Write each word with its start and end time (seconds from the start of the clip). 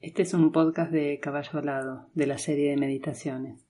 Este 0.00 0.22
es 0.22 0.32
un 0.32 0.50
podcast 0.50 0.90
de 0.90 1.20
Caballo 1.20 1.58
Alado, 1.58 2.08
de 2.14 2.26
la 2.26 2.38
serie 2.38 2.70
de 2.70 2.78
meditaciones. 2.78 3.66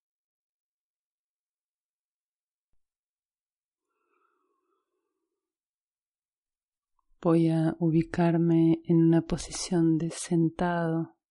Voy 7.21 7.50
a 7.50 7.75
ubicarme 7.77 8.81
en 8.86 8.97
una 8.97 9.21
posición 9.21 10.00
de 10.00 10.09
sentado 10.09 11.02
en 11.02 11.22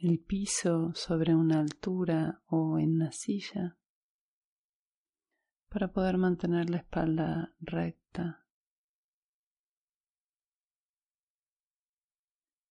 el 0.00 0.20
piso, 0.20 0.92
sobre 0.94 1.34
una 1.34 1.60
altura 1.60 2.42
o 2.46 2.78
en 2.78 2.94
una 2.94 3.12
silla, 3.12 3.76
para 5.68 5.92
poder 5.92 6.16
mantener 6.18 6.70
la 6.70 6.78
espalda 6.78 7.52
recta, 7.60 8.46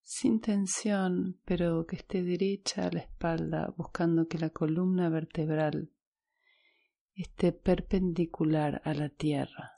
sin 0.01 0.39
tensión, 0.39 1.39
pero 1.43 1.85
que 1.85 1.97
esté 1.97 2.23
derecha 2.23 2.87
a 2.87 2.91
la 2.91 3.01
espalda, 3.01 3.73
buscando 3.75 4.27
que 4.27 4.39
la 4.39 4.49
columna 4.49 5.09
vertebral 5.09 5.91
esté 7.13 7.51
perpendicular 7.51 8.81
a 8.85 8.93
la 8.93 9.09
tierra. 9.09 9.76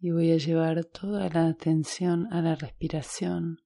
Y 0.00 0.12
voy 0.12 0.32
a 0.32 0.38
llevar 0.38 0.86
toda 0.86 1.28
la 1.28 1.46
atención 1.46 2.26
a 2.32 2.40
la 2.40 2.54
respiración, 2.54 3.62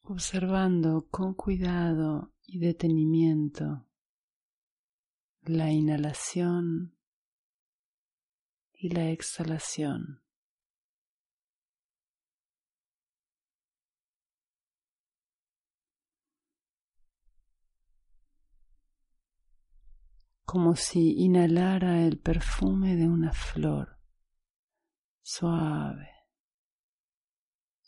observando 0.00 1.06
con 1.10 1.34
cuidado 1.34 2.32
y 2.46 2.58
detenimiento 2.60 3.86
la 5.42 5.70
inhalación 5.70 6.96
y 8.72 8.88
la 8.88 9.10
exhalación. 9.10 10.22
Como 20.48 20.76
si 20.76 21.12
inhalara 21.18 22.06
el 22.06 22.18
perfume 22.18 22.96
de 22.96 23.06
una 23.06 23.34
flor 23.34 23.98
suave. 25.20 26.08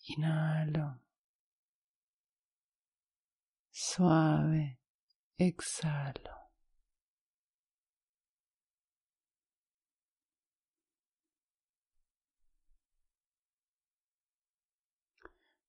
Inhalo. 0.09 1.01
Suave. 3.71 4.79
Exhalo. 5.39 6.37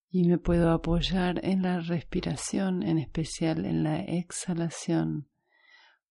Y 0.09 0.27
me 0.27 0.37
puedo 0.37 0.71
apoyar 0.71 1.39
en 1.45 1.61
la 1.61 1.79
respiración, 1.79 2.83
en 2.83 2.97
especial 2.97 3.65
en 3.65 3.83
la 3.83 4.01
exhalación 4.01 5.31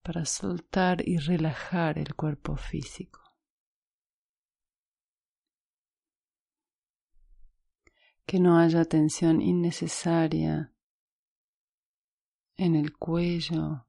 para 0.03 0.25
soltar 0.25 1.07
y 1.07 1.19
relajar 1.19 1.99
el 1.99 2.15
cuerpo 2.15 2.57
físico. 2.57 3.21
Que 8.25 8.39
no 8.39 8.59
haya 8.59 8.85
tensión 8.85 9.43
innecesaria 9.43 10.73
en 12.57 12.77
el 12.77 12.97
cuello, 12.97 13.87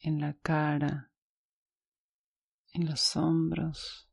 en 0.00 0.20
la 0.20 0.34
cara, 0.34 1.12
en 2.72 2.86
los 2.86 3.16
hombros, 3.16 4.10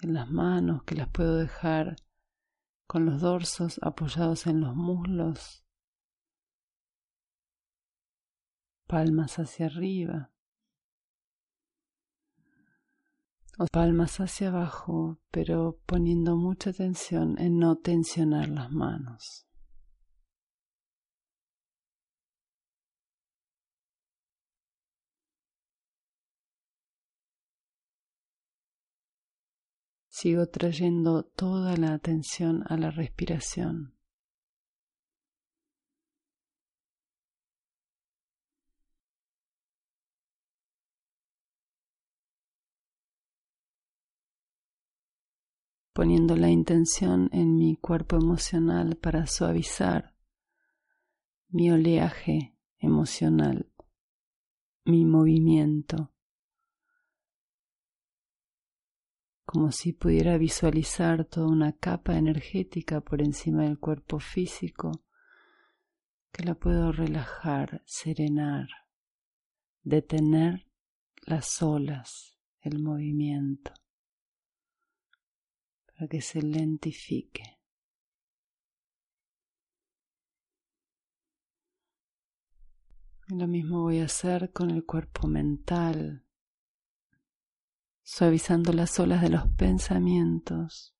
en 0.00 0.14
las 0.14 0.28
manos 0.30 0.82
que 0.84 0.94
las 0.94 1.08
puedo 1.08 1.36
dejar 1.36 1.96
con 2.86 3.06
los 3.06 3.20
dorsos 3.20 3.78
apoyados 3.82 4.46
en 4.46 4.60
los 4.60 4.74
muslos 4.74 5.61
palmas 8.92 9.38
hacia 9.38 9.64
arriba 9.64 10.30
o 13.58 13.64
palmas 13.72 14.20
hacia 14.20 14.48
abajo, 14.48 15.18
pero 15.30 15.78
poniendo 15.86 16.36
mucha 16.36 16.68
atención 16.68 17.38
en 17.38 17.58
no 17.58 17.76
tensionar 17.76 18.50
las 18.50 18.70
manos. 18.70 19.46
Sigo 30.10 30.48
trayendo 30.48 31.22
toda 31.22 31.78
la 31.78 31.94
atención 31.94 32.62
a 32.68 32.76
la 32.76 32.90
respiración. 32.90 34.01
Poniendo 45.92 46.36
la 46.36 46.48
intención 46.48 47.28
en 47.32 47.56
mi 47.56 47.76
cuerpo 47.76 48.16
emocional 48.16 48.96
para 48.96 49.26
suavizar 49.26 50.14
mi 51.48 51.70
oleaje 51.70 52.56
emocional, 52.78 53.70
mi 54.84 55.04
movimiento, 55.04 56.14
como 59.44 59.70
si 59.70 59.92
pudiera 59.92 60.38
visualizar 60.38 61.26
toda 61.26 61.48
una 61.48 61.72
capa 61.72 62.16
energética 62.16 63.02
por 63.02 63.20
encima 63.20 63.64
del 63.64 63.78
cuerpo 63.78 64.18
físico 64.18 65.04
que 66.32 66.44
la 66.44 66.54
puedo 66.54 66.90
relajar, 66.90 67.82
serenar, 67.84 68.68
detener 69.82 70.66
las 71.26 71.60
olas, 71.60 72.38
el 72.62 72.78
movimiento 72.78 73.81
que 76.08 76.20
se 76.20 76.42
lentifique. 76.42 77.58
Lo 83.28 83.46
mismo 83.46 83.82
voy 83.82 84.00
a 84.00 84.04
hacer 84.04 84.52
con 84.52 84.70
el 84.70 84.84
cuerpo 84.84 85.26
mental, 85.26 86.26
suavizando 88.02 88.72
las 88.72 88.98
olas 89.00 89.22
de 89.22 89.30
los 89.30 89.48
pensamientos, 89.56 90.94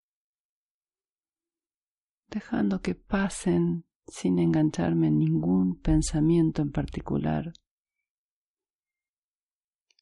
dejando 2.28 2.80
que 2.80 2.94
pasen 2.94 3.84
sin 4.06 4.38
engancharme 4.38 5.08
en 5.08 5.18
ningún 5.18 5.78
pensamiento 5.80 6.62
en 6.62 6.72
particular, 6.72 7.52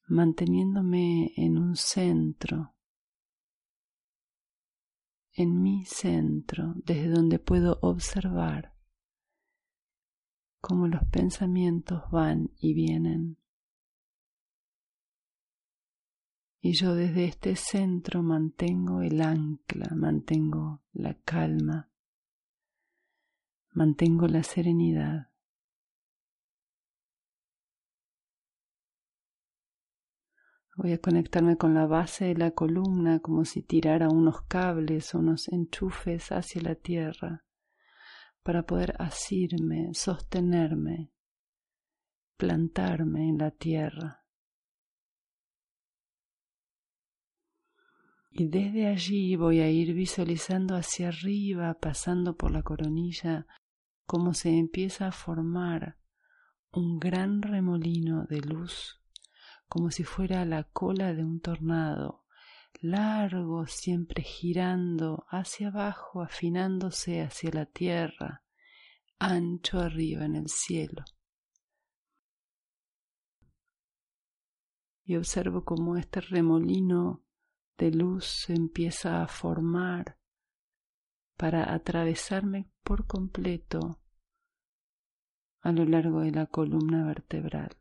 manteniéndome 0.06 1.33
en 1.37 1.59
un 1.59 1.75
centro 1.75 2.75
en 5.33 5.63
mi 5.63 5.85
centro, 5.85 6.75
desde 6.85 7.09
donde 7.09 7.39
puedo 7.39 7.79
observar 7.83 8.75
cómo 10.61 10.89
los 10.89 11.05
pensamientos 11.07 12.03
van 12.11 12.51
y 12.59 12.75
vienen. 12.75 13.39
Y 16.60 16.75
yo 16.75 16.95
desde 16.95 17.25
este 17.25 17.57
centro 17.57 18.22
mantengo 18.22 19.01
el 19.01 19.22
ancla, 19.22 19.89
mantengo 19.97 20.83
la 20.93 21.15
calma, 21.15 21.91
mantengo 23.72 24.28
la 24.28 24.43
serenidad. 24.43 25.29
Voy 30.82 30.92
a 30.92 30.98
conectarme 30.98 31.59
con 31.59 31.74
la 31.74 31.84
base 31.86 32.24
de 32.24 32.36
la 32.36 32.53
columna 32.53 33.21
como 33.21 33.44
si 33.44 33.60
tirara 33.60 34.09
unos 34.09 34.41
cables 34.48 35.15
o 35.15 35.18
unos 35.18 35.48
enchufes 35.48 36.32
hacia 36.32 36.62
la 36.62 36.74
tierra 36.74 37.44
para 38.42 38.62
poder 38.62 38.94
asirme, 38.98 39.92
sostenerme, 39.92 41.12
plantarme 42.38 43.28
en 43.28 43.36
la 43.36 43.50
tierra. 43.50 44.24
Y 48.30 48.48
desde 48.48 48.86
allí 48.86 49.36
voy 49.36 49.60
a 49.60 49.71
ir 49.71 49.92
visualizando 49.92 50.77
hacia 50.77 51.09
arriba, 51.09 51.74
pasando 51.74 52.38
por 52.38 52.53
la 52.53 52.62
coronilla, 52.62 53.47
como 54.06 54.32
se 54.32 54.56
empieza 54.56 55.09
a 55.09 55.12
formar 55.12 55.98
un 56.72 56.98
gran 56.98 57.42
remolino 57.42 58.24
de 58.24 58.41
luz 58.41 59.00
como 59.71 59.93
si 59.93 60.03
fuera 60.03 60.45
la 60.45 60.65
cola 60.65 61.15
de 61.15 61.25
un 61.25 61.41
tornado, 61.41 62.25
largo, 62.81 63.67
siempre 63.69 64.21
girando 64.21 65.25
hacia 65.28 65.69
abajo, 65.69 66.22
afinándose 66.22 67.22
hacia 67.22 67.53
la 67.53 67.67
tierra, 67.67 68.43
ancho 69.21 69.78
arriba 69.78 70.25
en 70.25 70.34
el 70.34 70.49
cielo. 70.49 71.05
Y 75.05 75.15
observo 75.15 75.65
cómo 75.65 75.97
este 75.97 76.21
remolino 76.21 77.23
de 77.78 77.93
luz 77.93 78.25
se 78.25 78.55
empieza 78.55 79.23
a 79.23 79.28
formar 79.28 80.19
para 81.37 81.73
atravesarme 81.73 82.69
por 82.83 83.07
completo 83.07 84.01
a 85.61 85.71
lo 85.71 85.84
largo 85.84 86.23
de 86.23 86.33
la 86.33 86.47
columna 86.47 87.07
vertebral. 87.07 87.79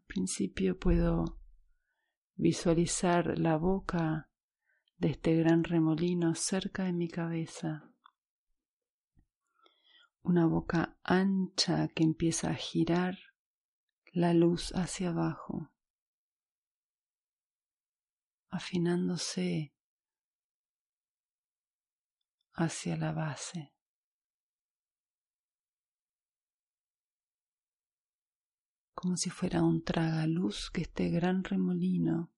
Al 0.00 0.06
principio 0.06 0.78
puedo 0.78 1.38
visualizar 2.34 3.38
la 3.38 3.58
boca 3.58 4.30
de 4.96 5.10
este 5.10 5.36
gran 5.36 5.62
remolino 5.62 6.34
cerca 6.34 6.84
de 6.84 6.94
mi 6.94 7.06
cabeza. 7.06 7.92
Una 10.22 10.46
boca 10.46 10.98
ancha 11.04 11.88
que 11.88 12.02
empieza 12.02 12.48
a 12.50 12.54
girar 12.54 13.18
la 14.12 14.32
luz 14.32 14.72
hacia 14.74 15.10
abajo, 15.10 15.70
afinándose 18.48 19.74
hacia 22.54 22.96
la 22.96 23.12
base. 23.12 23.74
Como 29.00 29.16
si 29.16 29.30
fuera 29.30 29.62
un 29.62 29.82
tragaluz 29.82 30.70
que 30.70 30.82
este 30.82 31.08
gran 31.08 31.42
remolino, 31.42 32.30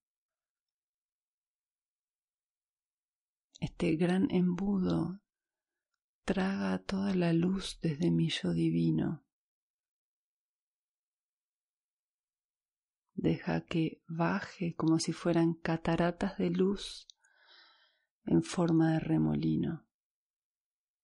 este 3.58 3.96
gran 3.96 4.30
embudo, 4.30 5.20
traga 6.24 6.78
toda 6.78 7.16
la 7.16 7.32
luz 7.32 7.80
desde 7.82 8.12
mi 8.12 8.28
yo 8.28 8.52
divino. 8.52 9.24
Deja 13.14 13.62
que 13.62 14.00
baje 14.06 14.76
como 14.76 15.00
si 15.00 15.12
fueran 15.12 15.54
cataratas 15.54 16.38
de 16.38 16.50
luz 16.50 17.08
en 18.24 18.44
forma 18.44 18.92
de 18.92 19.00
remolino, 19.00 19.88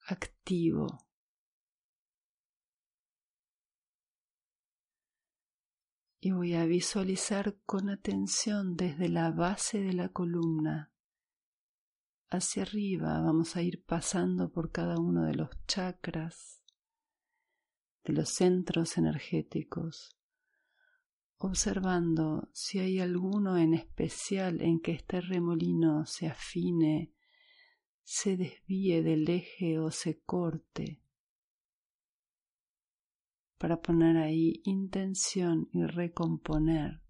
activo, 0.06 1.07
y 6.20 6.32
voy 6.32 6.54
a 6.54 6.64
visualizar 6.64 7.56
con 7.64 7.90
atención 7.90 8.76
desde 8.76 9.08
la 9.08 9.30
base 9.30 9.80
de 9.80 9.92
la 9.92 10.08
columna 10.08 10.92
hacia 12.28 12.62
arriba. 12.62 13.20
Vamos 13.20 13.56
a 13.56 13.62
ir 13.62 13.84
pasando 13.84 14.50
por 14.50 14.72
cada 14.72 14.98
uno 14.98 15.24
de 15.24 15.34
los 15.34 15.50
chakras, 15.66 16.62
de 18.04 18.14
los 18.14 18.30
centros 18.30 18.98
energéticos, 18.98 20.16
observando 21.36 22.48
si 22.52 22.80
hay 22.80 22.98
alguno 22.98 23.56
en 23.56 23.74
especial 23.74 24.60
en 24.60 24.80
que 24.80 24.92
este 24.92 25.20
remolino 25.20 26.04
se 26.04 26.26
afine, 26.26 27.12
se 28.02 28.36
desvíe 28.36 29.02
del 29.02 29.28
eje 29.28 29.78
o 29.78 29.92
se 29.92 30.20
corte 30.20 31.00
para 33.58 33.80
poner 33.80 34.16
ahí 34.16 34.60
intención 34.64 35.68
y 35.72 35.84
recomponer 35.84 37.02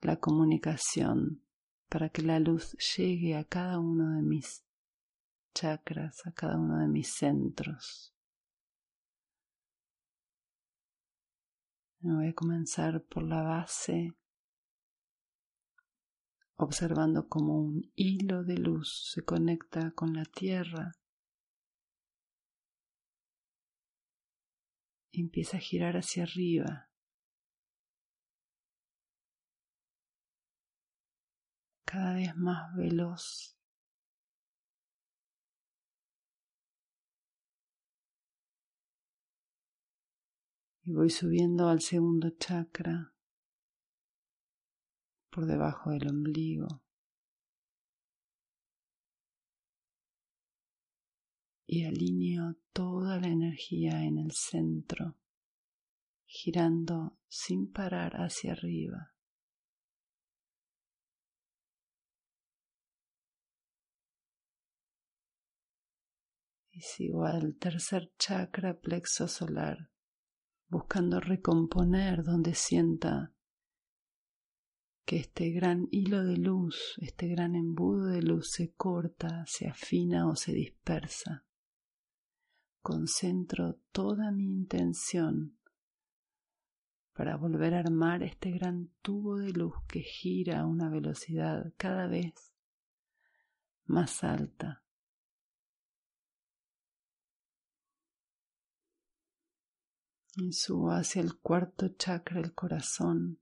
la 0.00 0.16
comunicación 0.16 1.42
para 1.88 2.08
que 2.08 2.22
la 2.22 2.38
luz 2.38 2.76
llegue 2.96 3.36
a 3.36 3.44
cada 3.44 3.80
uno 3.80 4.16
de 4.16 4.22
mis 4.22 4.64
chakras, 5.54 6.24
a 6.26 6.32
cada 6.32 6.56
uno 6.56 6.78
de 6.78 6.88
mis 6.88 7.12
centros. 7.12 8.14
voy 12.00 12.28
a 12.28 12.34
comenzar 12.34 13.02
por 13.04 13.24
la 13.24 13.42
base, 13.42 14.14
observando 16.56 17.28
cómo 17.28 17.60
un 17.60 17.90
hilo 17.96 18.44
de 18.44 18.56
luz 18.56 19.10
se 19.12 19.24
conecta 19.24 19.90
con 19.92 20.14
la 20.14 20.24
tierra 20.24 20.97
empieza 25.12 25.56
a 25.56 25.60
girar 25.60 25.96
hacia 25.96 26.24
arriba. 26.24 26.90
Cada 31.84 32.14
vez 32.14 32.36
más 32.36 32.74
veloz. 32.76 33.56
Y 40.82 40.92
voy 40.92 41.10
subiendo 41.10 41.68
al 41.68 41.80
segundo 41.80 42.30
chakra 42.38 43.14
por 45.30 45.46
debajo 45.46 45.90
del 45.90 46.08
ombligo. 46.08 46.82
Y 51.70 51.84
alineo 51.84 52.56
toda 52.72 53.20
la 53.20 53.28
energía 53.28 54.02
en 54.02 54.16
el 54.16 54.32
centro, 54.32 55.16
girando 56.24 57.18
sin 57.28 57.70
parar 57.70 58.14
hacia 58.14 58.52
arriba. 58.52 59.14
Y 66.70 66.80
sigo 66.80 67.26
al 67.26 67.56
tercer 67.56 68.12
chakra 68.16 68.80
plexo 68.80 69.28
solar, 69.28 69.90
buscando 70.68 71.20
recomponer 71.20 72.24
donde 72.24 72.54
sienta 72.54 73.34
que 75.04 75.16
este 75.16 75.50
gran 75.50 75.86
hilo 75.90 76.24
de 76.24 76.38
luz, 76.38 76.94
este 77.02 77.28
gran 77.28 77.54
embudo 77.54 78.06
de 78.06 78.22
luz 78.22 78.52
se 78.52 78.72
corta, 78.72 79.44
se 79.46 79.68
afina 79.68 80.30
o 80.30 80.34
se 80.34 80.52
dispersa 80.52 81.44
concentro 82.80 83.78
toda 83.92 84.30
mi 84.30 84.44
intención 84.44 85.58
para 87.12 87.36
volver 87.36 87.74
a 87.74 87.80
armar 87.80 88.22
este 88.22 88.52
gran 88.52 88.90
tubo 89.02 89.38
de 89.38 89.50
luz 89.50 89.74
que 89.88 90.02
gira 90.02 90.60
a 90.60 90.66
una 90.66 90.88
velocidad 90.88 91.72
cada 91.76 92.06
vez 92.06 92.52
más 93.86 94.22
alta. 94.22 94.84
Y 100.36 100.52
subo 100.52 100.92
hacia 100.92 101.20
el 101.22 101.36
cuarto 101.40 101.88
chakra, 101.88 102.40
el 102.40 102.54
corazón. 102.54 103.40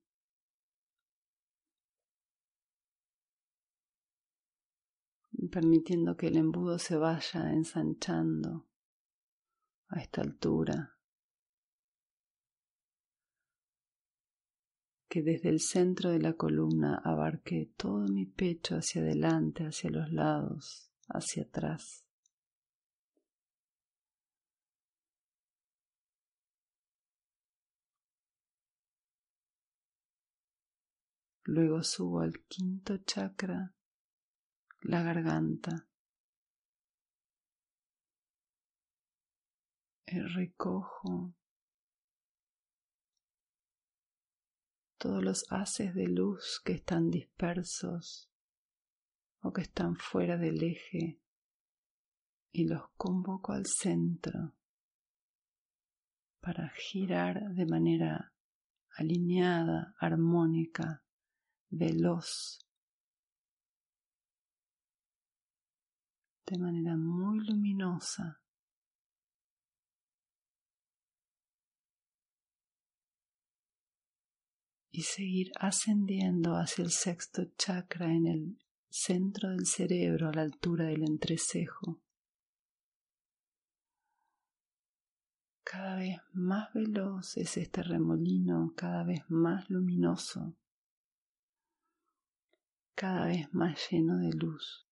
permitiendo 5.51 6.17
que 6.17 6.29
el 6.29 6.39
embudo 6.39 6.79
se 6.79 6.97
vaya 6.97 7.53
ensanchando 7.53 8.67
a 9.89 10.01
esta 10.01 10.23
altura, 10.23 10.97
que 15.09 15.23
desde 15.23 15.49
el 15.49 15.61
centro 15.61 16.11
de 16.11 16.19
la 16.19 16.35
columna 16.35 17.01
abarque 17.05 17.73
todo 17.77 18.07
mi 18.09 18.27
pecho 18.27 18.77
hacia 18.77 19.03
adelante, 19.03 19.65
hacia 19.65 19.91
los 19.91 20.13
lados, 20.13 20.91
hacia 21.09 21.45
atrás. 21.45 22.07
Luego 31.45 31.85
subo 31.85 32.23
al 32.23 32.45
quinto 32.49 32.97
chakra, 32.99 33.73
la 34.83 35.03
garganta. 35.03 35.87
Recojo 40.07 41.35
todos 44.99 45.23
los 45.23 45.47
haces 45.51 45.95
de 45.95 46.09
luz 46.09 46.61
que 46.65 46.73
están 46.73 47.11
dispersos 47.11 48.31
o 49.41 49.53
que 49.53 49.63
están 49.63 49.97
fuera 49.97 50.37
del 50.37 50.63
eje 50.63 51.21
y 52.53 52.67
los 52.67 52.89
convoco 52.97 53.53
al 53.53 53.67
centro 53.67 54.55
para 56.41 56.71
girar 56.71 57.53
de 57.55 57.67
manera 57.67 58.33
alineada, 58.97 59.95
armónica, 59.99 61.03
veloz, 61.69 62.61
de 66.47 66.59
manera 66.59 66.97
muy 66.97 67.45
luminosa. 67.45 68.41
Y 74.97 75.03
seguir 75.03 75.53
ascendiendo 75.61 76.57
hacia 76.57 76.83
el 76.83 76.91
sexto 76.91 77.45
chakra 77.59 78.11
en 78.11 78.27
el 78.27 78.59
centro 78.89 79.51
del 79.51 79.67
cerebro 79.67 80.31
a 80.31 80.33
la 80.33 80.41
altura 80.41 80.87
del 80.87 81.03
entrecejo. 81.03 82.01
Cada 85.63 85.97
vez 85.97 86.17
más 86.33 86.73
veloz 86.73 87.37
es 87.37 87.59
este 87.59 87.83
remolino, 87.83 88.73
cada 88.75 89.05
vez 89.05 89.21
más 89.29 89.69
luminoso, 89.69 90.57
cada 92.95 93.27
vez 93.27 93.53
más 93.53 93.79
lleno 93.91 94.17
de 94.17 94.33
luz. 94.33 94.86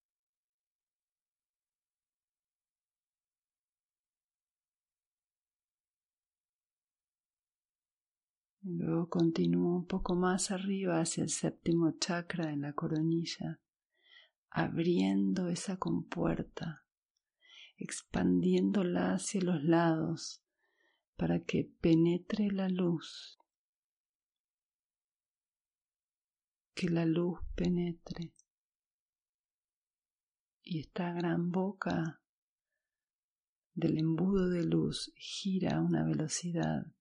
Luego 8.64 9.08
continúo 9.08 9.76
un 9.76 9.86
poco 9.86 10.14
más 10.14 10.50
arriba 10.50 11.00
hacia 11.00 11.22
el 11.22 11.28
séptimo 11.28 11.92
chakra 11.98 12.50
en 12.50 12.62
la 12.62 12.72
coronilla, 12.72 13.60
abriendo 14.50 15.48
esa 15.48 15.76
compuerta, 15.76 16.84
expandiéndola 17.76 19.14
hacia 19.14 19.42
los 19.42 19.62
lados 19.62 20.42
para 21.16 21.44
que 21.44 21.70
penetre 21.80 22.50
la 22.50 22.68
luz, 22.68 23.38
que 26.74 26.88
la 26.88 27.04
luz 27.04 27.40
penetre. 27.54 28.34
Y 30.62 30.80
esta 30.80 31.12
gran 31.12 31.50
boca 31.50 32.22
del 33.74 33.98
embudo 33.98 34.48
de 34.48 34.64
luz 34.64 35.12
gira 35.16 35.76
a 35.76 35.82
una 35.82 36.04
velocidad 36.04 36.93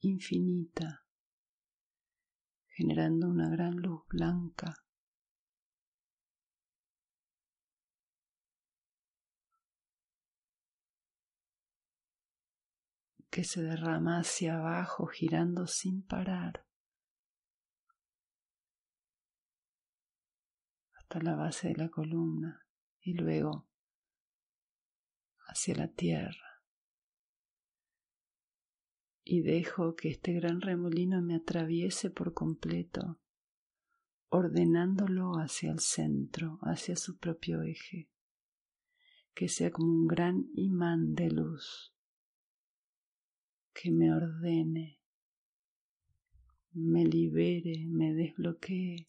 infinita, 0.00 1.04
generando 2.68 3.28
una 3.28 3.48
gran 3.48 3.76
luz 3.76 4.02
blanca. 4.08 4.74
que 13.30 13.44
se 13.44 13.62
derrama 13.62 14.18
hacia 14.18 14.56
abajo 14.58 15.06
girando 15.06 15.68
sin 15.68 16.02
parar 16.02 16.66
hasta 20.94 21.20
la 21.22 21.36
base 21.36 21.68
de 21.68 21.76
la 21.76 21.88
columna 21.90 22.66
y 23.00 23.14
luego 23.14 23.68
hacia 25.46 25.76
la 25.76 25.86
tierra 25.86 26.49
y 29.32 29.42
dejo 29.42 29.94
que 29.94 30.08
este 30.08 30.32
gran 30.32 30.60
remolino 30.60 31.22
me 31.22 31.36
atraviese 31.36 32.10
por 32.10 32.34
completo, 32.34 33.20
ordenándolo 34.28 35.34
hacia 35.34 35.70
el 35.70 35.78
centro, 35.78 36.58
hacia 36.62 36.96
su 36.96 37.16
propio 37.16 37.62
eje, 37.62 38.10
que 39.32 39.48
sea 39.48 39.70
como 39.70 39.86
un 39.86 40.08
gran 40.08 40.48
imán 40.54 41.14
de 41.14 41.30
luz, 41.30 41.94
que 43.72 43.92
me 43.92 44.12
ordene, 44.12 44.98
me 46.72 47.04
libere, 47.04 47.86
me 47.86 48.12
desbloquee, 48.12 49.06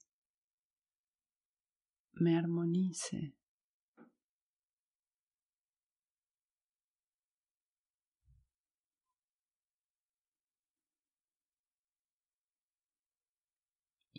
me 2.13 2.37
armonice. 2.37 3.33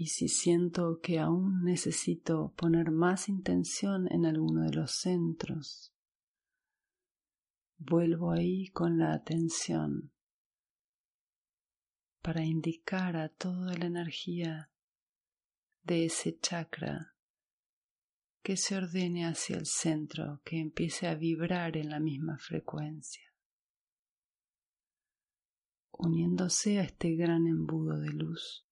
Y 0.02 0.09
si 0.09 0.26
siento 0.26 0.99
que 1.00 1.21
aún 1.21 1.62
necesito 1.62 2.52
poner 2.56 2.90
más 2.90 3.28
intención 3.28 4.11
en 4.11 4.26
alguno 4.26 4.64
de 4.64 4.73
los 4.73 4.97
centros, 4.97 5.94
vuelvo 7.78 8.32
ahí 8.32 8.66
con 8.71 8.99
la 8.99 9.12
atención 9.14 10.11
para 12.21 12.44
indicar 12.44 13.16
a 13.16 13.28
toda 13.28 13.78
la 13.78 13.87
energía 13.87 14.73
de 15.85 16.06
ese 16.06 16.37
chakra 16.37 17.14
que 18.42 18.56
se 18.56 18.76
ordene 18.76 19.25
hacia 19.25 19.56
el 19.56 19.66
centro, 19.66 20.40
que 20.44 20.59
empiece 20.59 21.06
a 21.06 21.14
vibrar 21.14 21.76
en 21.76 21.90
la 21.90 22.00
misma 22.00 22.38
frecuencia, 22.38 23.32
uniéndose 25.92 26.80
a 26.80 26.82
este 26.82 27.14
gran 27.14 27.47
embudo 27.47 28.00
de 28.00 28.11
luz. 28.11 28.66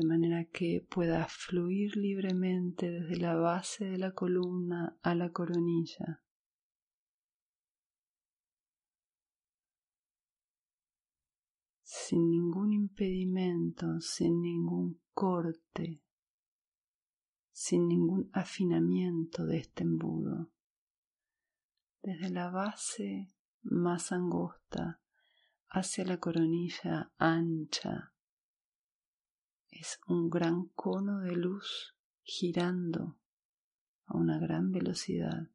De 0.00 0.06
manera 0.06 0.46
que 0.46 0.86
pueda 0.88 1.26
fluir 1.28 1.94
libremente 1.94 2.90
desde 2.90 3.16
la 3.16 3.34
base 3.34 3.84
de 3.84 3.98
la 3.98 4.12
columna 4.12 4.96
a 5.02 5.14
la 5.14 5.30
coronilla. 5.30 6.22
sin 11.82 12.28
ningún 12.30 12.72
impedimento, 12.72 14.00
sin 14.00 14.40
ningún 14.42 15.00
corte, 15.12 16.02
sin 17.52 17.86
ningún 17.86 18.28
afinamiento 18.32 19.46
de 19.46 19.58
este 19.58 19.84
embudo. 19.84 20.50
Desde 22.02 22.30
la 22.30 22.50
base 22.50 23.28
más 23.62 24.10
angosta 24.10 25.00
hacia 25.68 26.04
la 26.04 26.18
coronilla 26.18 27.12
ancha 27.16 28.12
es 29.70 30.00
un 30.06 30.28
gran 30.28 30.66
cono 30.74 31.20
de 31.20 31.36
luz 31.36 31.96
girando 32.22 33.18
a 34.06 34.16
una 34.16 34.38
gran 34.38 34.72
velocidad. 34.72 35.48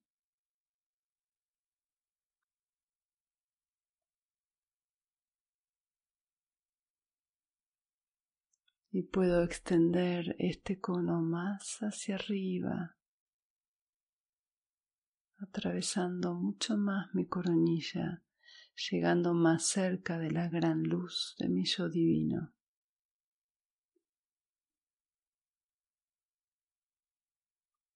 Y 8.92 9.04
puedo 9.04 9.44
extender 9.44 10.38
este 10.40 10.80
cono 10.80 11.22
más 11.22 11.80
hacia 11.82 12.16
arriba, 12.16 12.96
atravesando 15.38 16.34
mucho 16.34 16.78
más 16.78 17.14
mi 17.14 17.28
coronilla, 17.28 18.24
llegando 18.90 19.34
más 19.34 19.66
cerca 19.66 20.18
de 20.18 20.32
la 20.32 20.48
gran 20.48 20.84
luz 20.84 21.36
de 21.38 21.50
mi 21.50 21.66
yo 21.66 21.90
divino. 21.90 22.55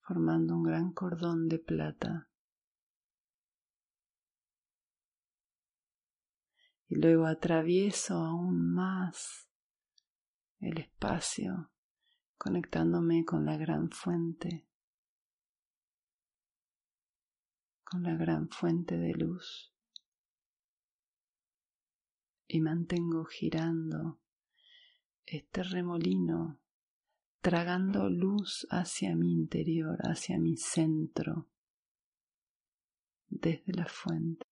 Formando 0.10 0.56
un 0.56 0.64
gran 0.64 0.92
cordón 0.92 1.48
de 1.48 1.60
plata. 1.60 2.28
Y 6.88 6.96
luego 6.96 7.28
atravieso 7.28 8.16
aún 8.16 8.74
más 8.74 9.48
el 10.62 10.80
espacio 10.80 11.72
conectándome 12.40 13.24
con 13.24 13.46
la 13.46 13.56
gran 13.56 13.92
fuente, 13.92 14.68
con 17.84 18.02
la 18.02 18.16
gran 18.16 18.50
fuente 18.50 18.98
de 18.98 19.14
luz. 19.14 19.72
Y 22.48 22.62
mantengo 22.62 23.26
girando 23.26 24.20
este 25.28 25.62
remolino 25.62 26.60
tragando 27.42 28.10
luz 28.10 28.68
hacia 28.70 29.16
mi 29.16 29.32
interior, 29.32 29.98
hacia 30.04 30.38
mi 30.38 30.58
centro, 30.58 31.48
desde 33.30 33.74
la 33.74 33.86
fuente. 33.86 34.46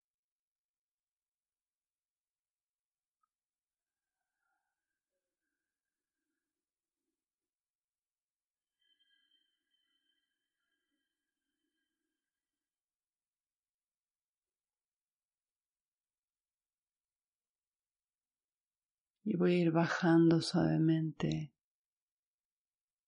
Y 19.24 19.36
voy 19.36 19.56
a 19.56 19.58
ir 19.58 19.72
bajando 19.72 20.42
suavemente 20.42 21.52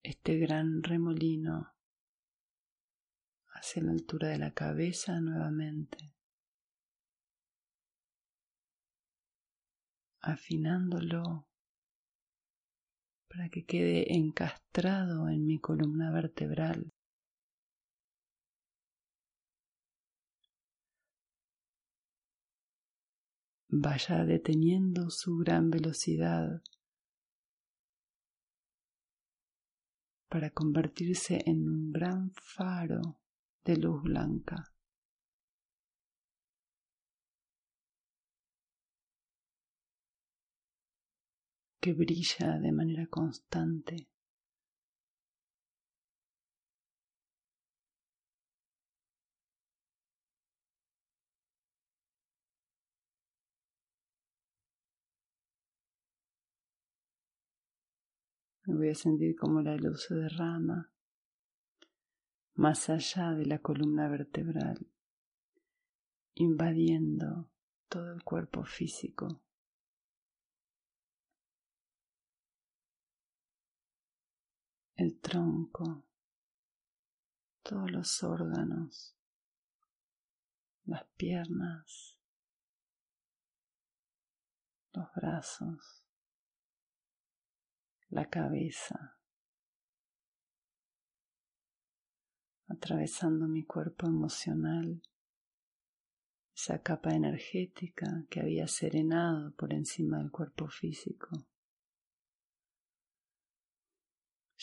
este 0.10 0.40
gran 0.40 0.82
remolino 0.82 1.72
hacia 3.54 3.84
la 3.84 3.92
altura 3.92 4.30
de 4.30 4.40
la 4.40 4.52
cabeza 4.56 5.22
nuevamente, 5.22 6.16
afinándolo 10.20 11.48
para 13.28 13.50
que 13.50 13.66
quede 13.66 14.16
encastrado 14.16 15.30
en 15.30 15.46
mi 15.46 15.60
columna 15.60 16.12
vertebral. 16.12 16.92
vaya 23.72 24.26
deteniendo 24.26 25.12
su 25.12 25.38
gran 25.38 25.70
velocidad 25.70 26.64
para 30.30 30.52
convertirse 30.52 31.42
en 31.46 31.68
un 31.68 31.92
gran 31.92 32.32
faro 32.32 33.20
de 33.66 33.78
luz 33.78 34.04
blanca. 34.04 34.72
que 41.82 41.94
brilla 41.94 42.60
de 42.60 42.72
manera 42.74 43.08
constante. 43.08 44.10
Voy 58.74 58.90
a 58.90 58.96
sentir 58.96 59.36
como 59.36 59.62
la 59.62 59.76
luz 59.76 60.04
se 60.04 60.16
derrama 60.16 60.92
más 62.56 62.90
allá 62.90 63.32
de 63.32 63.46
la 63.46 63.60
columna 63.60 64.10
vertebral, 64.10 64.86
invadiendo 66.36 67.50
todo 67.88 68.14
el 68.14 68.24
cuerpo 68.24 68.64
físico. 68.66 69.42
el 75.00 75.18
tronco, 75.22 76.04
todos 77.64 77.90
los 77.90 78.22
órganos, 78.22 79.16
las 80.84 81.06
piernas, 81.16 82.18
los 84.92 85.08
brazos, 85.16 85.99
la 88.10 88.30
cabeza, 88.30 89.18
atravesando 92.68 93.48
mi 93.48 93.64
cuerpo 93.64 94.08
emocional, 94.08 95.02
esa 96.56 96.82
capa 96.82 97.14
energética 97.14 98.26
que 98.30 98.42
había 98.42 98.68
serenado 98.68 99.54
por 99.56 99.74
encima 99.74 100.18
del 100.18 100.32
cuerpo 100.32 100.68
físico 100.68 101.48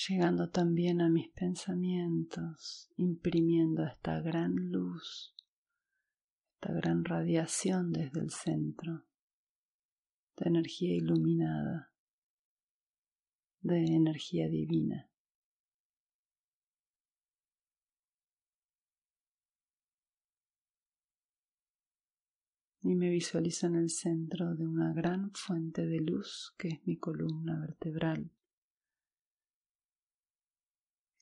llegando 0.09 0.51
también 0.51 1.01
a 1.01 1.09
mis 1.09 1.29
pensamientos, 1.31 2.91
imprimiendo 2.97 3.85
esta 3.85 4.21
gran 4.21 4.55
luz, 4.71 5.35
esta 6.55 6.73
gran 6.75 7.05
radiación 7.05 7.93
desde 7.93 8.21
el 8.21 8.31
centro, 8.31 9.07
de 10.37 10.49
energía 10.49 10.95
iluminada, 10.95 11.93
de 13.75 13.95
energía 13.95 14.49
divina. 14.49 15.11
y 22.83 22.95
me 22.95 23.11
visualizo 23.11 23.67
en 23.67 23.75
el 23.75 23.91
centro 23.91 24.55
de 24.55 24.65
una 24.65 24.93
gran 24.93 25.33
fuente 25.33 25.85
de 25.85 25.99
luz 25.99 26.55
que 26.57 26.69
es 26.69 26.87
mi 26.87 26.97
columna 26.97 27.59
vertebral 27.59 28.31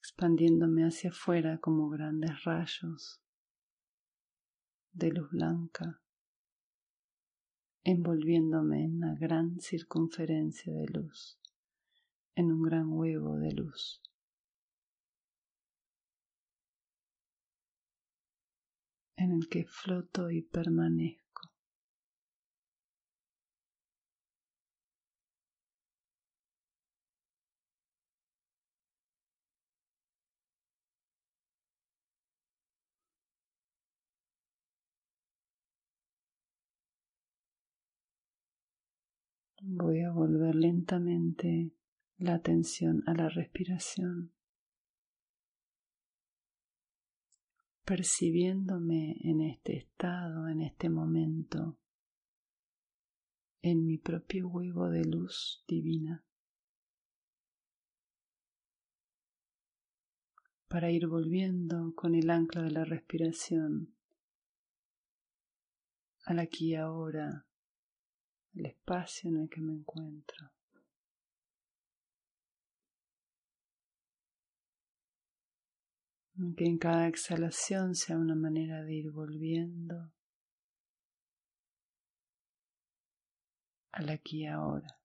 expandiéndome 0.04 0.82
hacia 0.84 1.08
afuera 1.08 1.56
como 1.58 1.88
grandes 1.88 2.44
rayos 2.44 3.22
de 4.92 5.10
luz 5.10 5.30
blanca, 5.30 6.02
envolviéndome 7.82 8.84
en 8.84 8.96
una 8.98 9.14
gran 9.14 9.58
circunferencia 9.60 10.72
de 10.72 10.86
luz, 10.88 11.40
en 12.36 12.52
un 12.52 12.62
gran 12.62 12.92
huevo 12.92 13.36
de 13.36 13.52
luz. 13.52 14.00
en 19.16 19.32
el 19.32 19.48
que 19.48 19.64
floto 19.64 20.30
y 20.30 20.42
permanezco. 20.42 21.24
Voy 39.66 40.02
a 40.02 40.10
volver 40.10 40.54
lentamente 40.54 41.70
la 42.18 42.34
atención 42.34 43.02
a 43.06 43.14
la 43.14 43.28
respiración, 43.28 44.32
percibiéndome 47.84 49.16
en 49.20 49.40
este 49.40 49.76
estado, 49.76 50.48
en 50.48 50.62
este 50.62 50.88
momento, 50.88 51.78
en 53.62 53.84
mi 53.86 53.98
propio 53.98 54.48
huevo 54.48 54.88
de 54.88 55.04
luz 55.04 55.64
divina, 55.66 56.24
para 60.68 60.90
ir 60.90 61.06
volviendo 61.06 61.94
con 61.94 62.14
el 62.14 62.30
ancla 62.30 62.62
de 62.62 62.70
la 62.70 62.84
respiración 62.84 63.94
al 66.24 66.38
aquí 66.38 66.70
y 66.70 66.74
ahora 66.74 67.46
el 68.54 68.66
espacio 68.66 69.30
en 69.30 69.42
el 69.42 69.48
que 69.48 69.60
me 69.60 69.74
encuentro. 69.74 70.50
Que 76.56 76.66
en 76.66 76.78
cada 76.78 77.06
exhalación 77.06 77.94
sea 77.94 78.18
una 78.18 78.34
manera 78.34 78.82
de 78.82 78.94
ir 78.94 79.10
volviendo 79.12 80.12
al 83.92 84.08
aquí 84.08 84.42
y 84.42 84.46
ahora. 84.46 84.98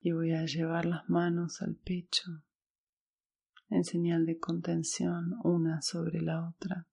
Y 0.00 0.10
voy 0.10 0.32
a 0.32 0.44
llevar 0.46 0.84
las 0.84 1.08
manos 1.08 1.62
al 1.62 1.76
pecho 1.76 2.44
en 3.68 3.84
señal 3.84 4.26
de 4.26 4.38
contención 4.38 5.38
una 5.44 5.80
sobre 5.80 6.20
la 6.20 6.48
otra. 6.48 6.88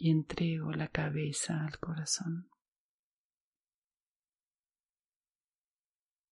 y 0.00 0.12
entrego 0.12 0.70
la 0.72 0.86
cabeza 0.86 1.64
al 1.66 1.80
corazón. 1.80 2.47